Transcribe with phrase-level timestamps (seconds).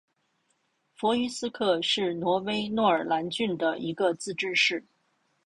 [0.95, 4.83] 弗于斯克是挪威诺尔兰郡的一个自治市。